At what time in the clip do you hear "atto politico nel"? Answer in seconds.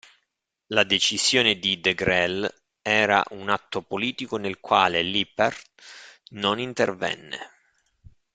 3.49-4.59